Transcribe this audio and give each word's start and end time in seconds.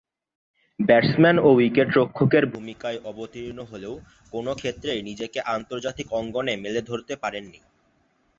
Batsman 0.79 1.37
ও 1.39 1.57
উইকেট-রক্ষকের 1.57 2.43
ভূমিকায় 2.53 2.99
অবতীর্ণ 3.05 3.59
হলেও 3.63 3.93
কোন 4.33 4.45
ক্ষেত্রেই 4.53 5.01
নিজেকে 5.09 5.39
আন্তর্জাতিক 5.55 6.07
অঙ্গনে 6.19 6.53
মেলে 6.63 6.81
ধরতে 6.89 7.13
পারেননি। 7.23 7.59